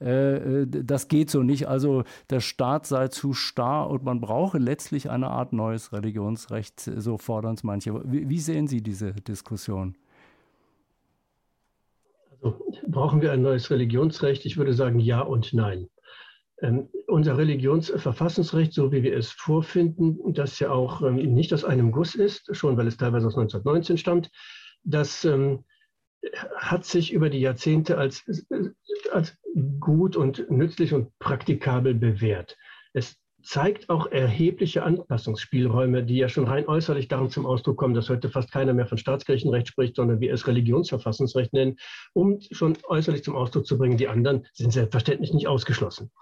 [0.00, 1.68] äh, äh, das geht so nicht.
[1.68, 7.18] Also der Staat sei zu starr und man brauche letztlich eine Art neues Religionsrecht, so
[7.18, 8.00] fordern es manche.
[8.04, 9.96] Wie, sehen Sie diese Diskussion?
[12.88, 14.44] brauchen wir ein neues Religionsrecht?
[14.46, 15.88] Ich würde sagen ja und nein.
[16.62, 21.90] Ähm, unser Religionsverfassungsrecht, so wie wir es vorfinden, das ja auch ähm, nicht aus einem
[21.90, 24.30] Guss ist, schon weil es teilweise aus 1919 stammt,
[24.84, 25.64] das ähm,
[26.56, 28.24] hat sich über die Jahrzehnte als,
[29.10, 29.36] als
[29.80, 32.56] gut und nützlich und praktikabel bewährt.
[32.92, 38.08] Es zeigt auch erhebliche Anpassungsspielräume, die ja schon rein äußerlich darin zum Ausdruck kommen, dass
[38.08, 41.76] heute fast keiner mehr von Staatskirchenrecht spricht, sondern wir es Religionsverfassungsrecht nennen,
[42.12, 46.12] um schon äußerlich zum Ausdruck zu bringen, die anderen sind selbstverständlich nicht ausgeschlossen.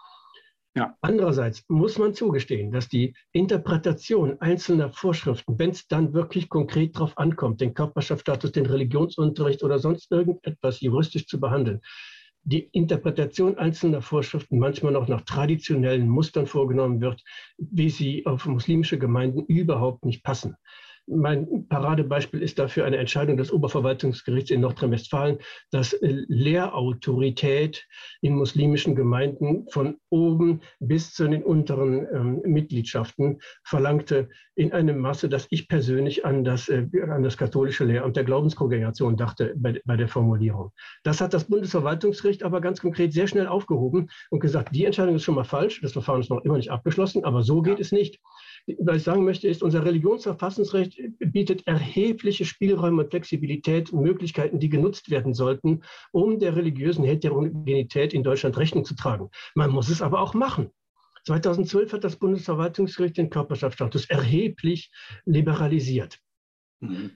[0.77, 0.97] Ja.
[1.01, 7.19] Andererseits muss man zugestehen, dass die Interpretation einzelner Vorschriften, wenn es dann wirklich konkret darauf
[7.19, 11.81] ankommt, den Körperschaftsstatus, den Religionsunterricht oder sonst irgendetwas juristisch zu behandeln,
[12.43, 17.23] die Interpretation einzelner Vorschriften manchmal noch nach traditionellen Mustern vorgenommen wird,
[17.59, 20.57] wie sie auf muslimische Gemeinden überhaupt nicht passen.
[21.11, 25.39] Mein Paradebeispiel ist dafür eine Entscheidung des Oberverwaltungsgerichts in Nordrhein-Westfalen,
[25.71, 27.87] dass Lehrautorität
[28.21, 35.29] in muslimischen Gemeinden von oben bis zu den unteren ähm, Mitgliedschaften verlangte, in einem Maße,
[35.29, 39.97] dass ich persönlich an das, äh, an das katholische Lehramt der Glaubenskongregation dachte bei, bei
[39.97, 40.71] der Formulierung.
[41.03, 45.25] Das hat das Bundesverwaltungsgericht aber ganz konkret sehr schnell aufgehoben und gesagt, die Entscheidung ist
[45.25, 48.21] schon mal falsch, das Verfahren ist noch immer nicht abgeschlossen, aber so geht es nicht
[48.79, 54.69] was ich sagen möchte, ist, unser Religionsverfassungsrecht bietet erhebliche Spielräume und Flexibilität und Möglichkeiten, die
[54.69, 55.83] genutzt werden sollten,
[56.13, 59.31] um der religiösen Heterogenität in Deutschland Rechnung zu tragen.
[59.55, 60.71] Man muss es aber auch machen.
[61.25, 64.91] 2012 hat das Bundesverwaltungsgericht den Körperschaftsstatus erheblich
[65.27, 66.19] liberalisiert.
[66.81, 67.11] Mhm.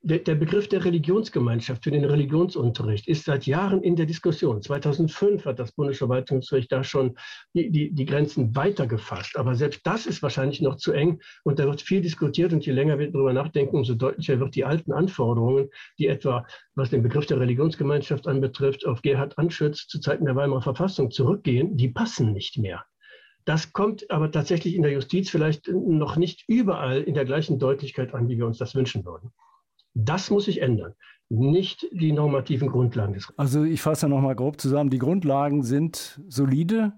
[0.00, 4.62] Der, der, Begriff der Religionsgemeinschaft für den Religionsunterricht ist seit Jahren in der Diskussion.
[4.62, 7.16] 2005 hat das Bundesverwaltungsgericht da schon
[7.52, 9.36] die, die, die Grenzen weitergefasst.
[9.36, 12.72] Aber selbst das ist wahrscheinlich noch zu eng und da wird viel diskutiert und je
[12.72, 17.26] länger wir darüber nachdenken, umso deutlicher wird die alten Anforderungen, die etwa, was den Begriff
[17.26, 22.56] der Religionsgemeinschaft anbetrifft, auf Gerhard Anschütz zu Zeiten der Weimarer Verfassung zurückgehen, die passen nicht
[22.56, 22.86] mehr.
[23.44, 28.14] Das kommt aber tatsächlich in der Justiz vielleicht noch nicht überall in der gleichen Deutlichkeit
[28.14, 29.32] an, wie wir uns das wünschen würden.
[29.92, 30.94] Das muss sich ändern,
[31.28, 34.90] nicht die normativen Grundlagen des Also ich fasse noch mal grob zusammen.
[34.90, 36.94] Die Grundlagen sind solide,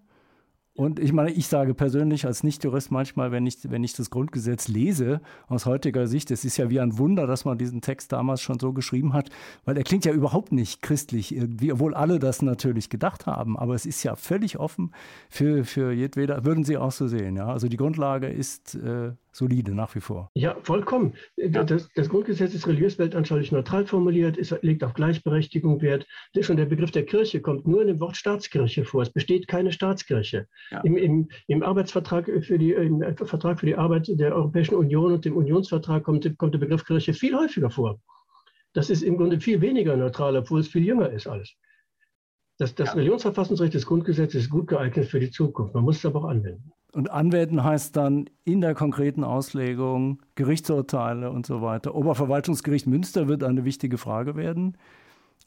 [0.77, 4.69] und ich meine, ich sage persönlich als Nichtjurist manchmal, wenn ich, wenn ich das Grundgesetz
[4.69, 8.43] lese, aus heutiger Sicht, es ist ja wie ein Wunder, dass man diesen Text damals
[8.43, 9.31] schon so geschrieben hat,
[9.65, 13.59] weil er klingt ja überhaupt nicht christlich irgendwie, obwohl alle das natürlich gedacht haben.
[13.59, 14.93] Aber es ist ja völlig offen
[15.31, 17.37] für, für jedweder, würden Sie auch so sehen.
[17.37, 17.47] Ja?
[17.47, 20.31] Also die Grundlage ist äh, solide nach wie vor.
[20.35, 21.14] Ja, vollkommen.
[21.37, 26.07] Das, das Grundgesetz ist religiös weltanschaulich neutral formuliert, ist, legt auf Gleichberechtigung Wert.
[26.40, 29.03] Schon der Begriff der Kirche kommt nur in dem Wort Staatskirche vor.
[29.03, 30.46] Es besteht keine Staatskirche.
[30.70, 30.81] Ja.
[30.81, 35.25] Im, im, Im, Arbeitsvertrag für die, im Vertrag für die Arbeit der Europäischen Union und
[35.25, 38.01] dem Unionsvertrag kommt, kommt der Begriff Kirche viel häufiger vor.
[38.72, 41.55] Das ist im Grunde viel weniger neutral, obwohl es viel jünger ist alles.
[42.59, 42.94] Das, das ja.
[42.94, 45.75] Religionsverfassungsrecht des Grundgesetzes ist gut geeignet für die Zukunft.
[45.75, 46.72] Man muss es aber auch anwenden.
[46.97, 51.95] Und anwenden heißt dann in der konkreten Auslegung Gerichtsurteile und so weiter.
[51.95, 54.79] Oberverwaltungsgericht Münster wird eine wichtige Frage werden.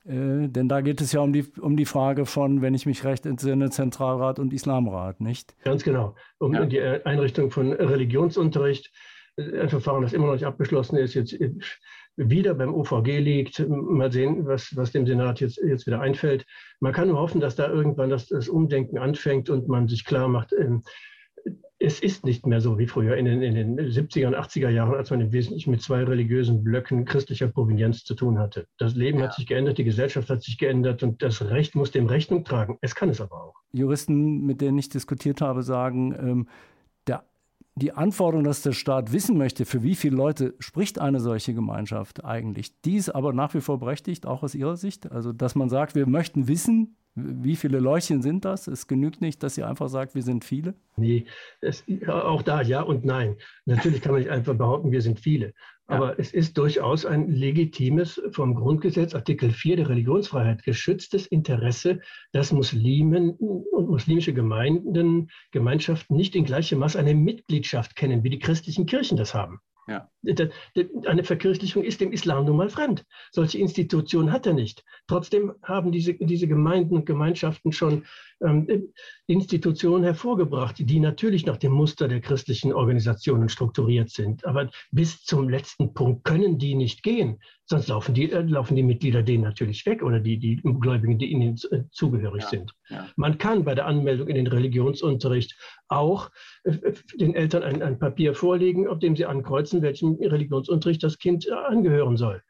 [0.06, 3.04] Äh, denn da geht es ja um die, um die Frage von, wenn ich mich
[3.04, 5.56] recht entsinne, Zentralrat und Islamrat, nicht?
[5.64, 6.14] Ganz genau.
[6.38, 6.68] Um ja.
[6.68, 8.92] die Einrichtung von Religionsunterricht.
[9.36, 11.36] Ein Verfahren, das immer noch nicht abgeschlossen ist, jetzt
[12.16, 13.68] wieder beim OVG liegt.
[13.68, 16.46] Mal sehen, was, was dem Senat jetzt, jetzt wieder einfällt.
[16.80, 20.28] Man kann nur hoffen, dass da irgendwann das, das Umdenken anfängt und man sich klar
[20.28, 20.84] macht, ähm,
[21.80, 24.96] es ist nicht mehr so wie früher in den, in den 70er und 80er Jahren,
[24.96, 28.68] als man im Wesentlichen mit zwei religiösen Blöcken christlicher Provenienz zu tun hatte.
[28.78, 29.26] Das Leben ja.
[29.26, 32.78] hat sich geändert, die Gesellschaft hat sich geändert und das Recht muss dem Rechnung tragen.
[32.82, 33.54] Es kann es aber auch.
[33.72, 36.48] Juristen, mit denen ich diskutiert habe, sagen, ähm,
[37.08, 37.24] der
[37.76, 42.26] die Anforderung, dass der Staat wissen möchte, für wie viele Leute spricht eine solche Gemeinschaft
[42.26, 45.10] eigentlich, die ist aber nach wie vor berechtigt, auch aus Ihrer Sicht.
[45.10, 48.67] Also, dass man sagt, wir möchten wissen, wie viele Leuchtchen sind das?
[48.67, 50.76] Es genügt nicht, dass sie einfach sagt, wir sind viele?
[50.95, 51.26] Nee,
[51.62, 53.36] es, auch da ja und nein.
[53.65, 55.54] Natürlich kann man nicht einfach behaupten, wir sind viele.
[55.88, 56.15] Aber ja.
[56.19, 62.00] es ist durchaus ein legitimes, vom Grundgesetz Artikel 4 der Religionsfreiheit geschütztes Interesse,
[62.32, 68.39] dass Muslimen und muslimische Gemeinden, Gemeinschaften nicht in gleichem Maß eine Mitgliedschaft kennen, wie die
[68.39, 69.60] christlichen Kirchen das haben.
[69.88, 70.08] Ja.
[71.06, 73.06] Eine Verkirchlichung ist dem Islam nun mal fremd.
[73.32, 74.84] Solche Institutionen hat er nicht.
[75.08, 78.04] Trotzdem haben diese, diese Gemeinden und Gemeinschaften schon
[78.42, 78.92] ähm,
[79.28, 84.46] Institutionen hervorgebracht, die natürlich nach dem Muster der christlichen Organisationen strukturiert sind.
[84.46, 87.40] Aber bis zum letzten Punkt können die nicht gehen.
[87.66, 91.28] Sonst laufen die, äh, laufen die Mitglieder denen natürlich weg oder die, die Gläubigen, die
[91.28, 92.74] ihnen äh, zugehörig ja, sind.
[92.90, 93.08] Ja.
[93.16, 95.56] Man kann bei der Anmeldung in den Religionsunterricht
[95.88, 96.32] auch
[96.64, 99.84] äh, den Eltern ein, ein Papier vorlegen, auf dem sie ankreuzen,
[100.17, 102.41] welchem Religionsunterricht das Kind äh, angehören soll.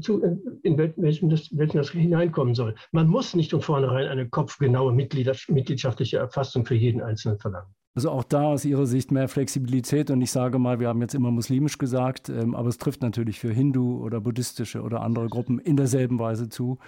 [0.00, 0.20] zu,
[0.62, 2.74] in welchem das, welchen das hineinkommen soll.
[2.92, 7.68] Man muss nicht von vornherein eine kopfgenaue mitgliedschaftliche Erfassung für jeden Einzelnen verlangen.
[7.94, 11.14] Also auch da aus Ihrer Sicht mehr Flexibilität und ich sage mal, wir haben jetzt
[11.14, 15.58] immer muslimisch gesagt, ähm, aber es trifft natürlich für Hindu oder buddhistische oder andere Gruppen
[15.58, 16.78] in derselben Weise zu,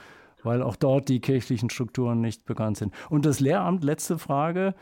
[0.43, 2.95] weil auch dort die kirchlichen Strukturen nicht bekannt sind.
[3.11, 4.75] Und das Lehramt, letzte Frage,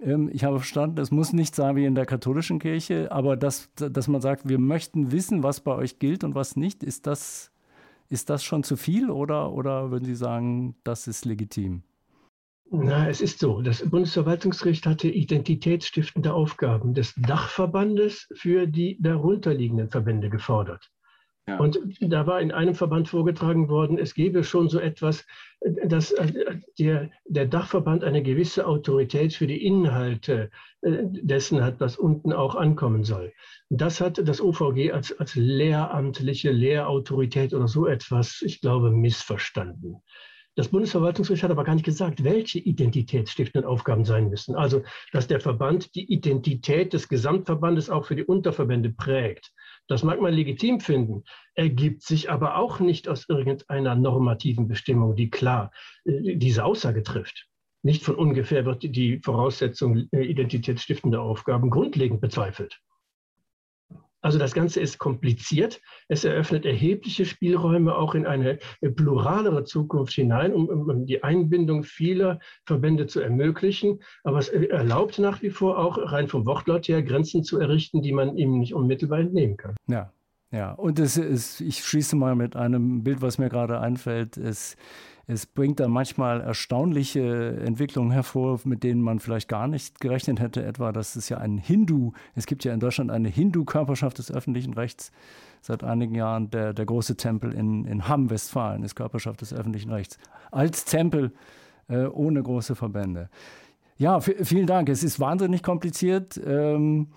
[0.00, 3.70] ähm, ich habe verstanden, es muss nicht sein wie in der katholischen Kirche, aber dass,
[3.74, 7.50] dass man sagt, wir möchten wissen, was bei euch gilt und was nicht, ist das,
[8.08, 11.82] ist das schon zu viel oder, oder würden Sie sagen, das ist legitim?
[12.70, 13.60] Na, es ist so.
[13.60, 20.90] Das Bundesverwaltungsgericht hatte identitätsstiftende Aufgaben des Dachverbandes für die darunterliegenden Verbände gefordert.
[21.46, 21.58] Ja.
[21.58, 25.26] Und da war in einem Verband vorgetragen worden, es gebe schon so etwas,
[25.86, 31.98] dass äh, der, der Dachverband eine gewisse Autorität für die Inhalte äh, dessen hat, was
[31.98, 33.32] unten auch ankommen soll.
[33.68, 40.02] Das hat das OVG als, als lehramtliche Lehrautorität oder so etwas, ich glaube, missverstanden.
[40.56, 44.54] Das Bundesverwaltungsgericht hat aber gar nicht gesagt, welche identitätsstiftenden Aufgaben sein müssen.
[44.54, 49.52] Also, dass der Verband die Identität des Gesamtverbandes auch für die Unterverbände prägt.
[49.88, 55.30] Das mag man legitim finden, ergibt sich aber auch nicht aus irgendeiner normativen Bestimmung, die
[55.30, 55.70] klar
[56.04, 57.46] äh, diese Aussage trifft.
[57.82, 62.80] Nicht von ungefähr wird die Voraussetzung äh, identitätsstiftender Aufgaben grundlegend bezweifelt.
[64.24, 65.82] Also das Ganze ist kompliziert.
[66.08, 72.38] Es eröffnet erhebliche Spielräume auch in eine pluralere Zukunft hinein, um, um, die Einbindung vieler
[72.64, 74.00] Verbände zu ermöglichen.
[74.22, 78.12] Aber es erlaubt nach wie vor auch rein vom Wortlaut her Grenzen zu errichten, die
[78.12, 79.74] man ihm nicht unmittelbar entnehmen kann.
[79.88, 80.10] Ja,
[80.50, 80.72] ja.
[80.72, 84.38] Und es ist, ich schließe mal mit einem Bild, was mir gerade einfällt.
[84.38, 84.76] Es
[85.26, 90.64] es bringt dann manchmal erstaunliche Entwicklungen hervor, mit denen man vielleicht gar nicht gerechnet hätte.
[90.64, 94.74] Etwa, dass es ja ein Hindu, es gibt ja in Deutschland eine Hindu-Körperschaft des öffentlichen
[94.74, 95.12] Rechts
[95.62, 96.50] seit einigen Jahren.
[96.50, 100.18] Der, der große Tempel in, in Hamm, Westfalen, ist Körperschaft des öffentlichen Rechts.
[100.50, 101.32] Als Tempel
[101.88, 103.30] äh, ohne große Verbände.
[103.96, 104.88] Ja, vielen Dank.
[104.88, 106.40] Es ist wahnsinnig kompliziert.
[106.44, 107.08] Ähm,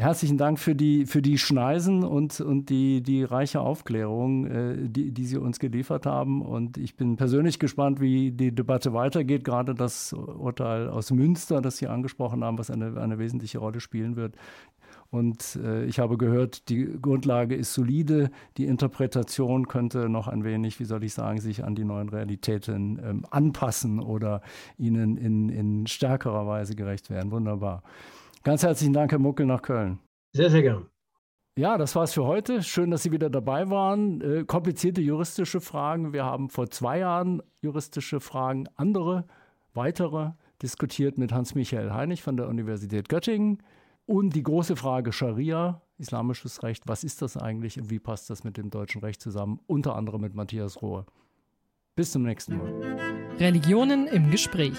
[0.00, 5.12] Herzlichen Dank für die, für die Schneisen und, und die, die reiche Aufklärung, äh, die,
[5.12, 6.40] die Sie uns geliefert haben.
[6.40, 9.44] Und ich bin persönlich gespannt, wie die Debatte weitergeht.
[9.44, 14.16] Gerade das Urteil aus Münster, das Sie angesprochen haben, was eine, eine wesentliche Rolle spielen
[14.16, 14.36] wird.
[15.10, 18.30] Und äh, ich habe gehört, die Grundlage ist solide.
[18.56, 22.98] Die Interpretation könnte noch ein wenig, wie soll ich sagen, sich an die neuen Realitäten
[23.04, 24.40] ähm, anpassen oder
[24.78, 27.30] ihnen in, in stärkerer Weise gerecht werden.
[27.32, 27.82] Wunderbar.
[28.42, 29.98] Ganz herzlichen Dank, Herr Muckel, nach Köln.
[30.32, 30.86] Sehr, sehr gern.
[31.58, 32.62] Ja, das war's für heute.
[32.62, 34.20] Schön, dass Sie wieder dabei waren.
[34.22, 36.14] Äh, komplizierte juristische Fragen.
[36.14, 39.26] Wir haben vor zwei Jahren juristische Fragen, andere,
[39.74, 40.30] weitere,
[40.62, 43.62] diskutiert mit Hans-Michael Heinig von der Universität Göttingen.
[44.06, 48.42] Und die große Frage Scharia, islamisches Recht, was ist das eigentlich und wie passt das
[48.42, 49.60] mit dem deutschen Recht zusammen?
[49.66, 51.04] Unter anderem mit Matthias Rohr.
[51.94, 52.72] Bis zum nächsten Mal.
[53.38, 54.78] Religionen im Gespräch.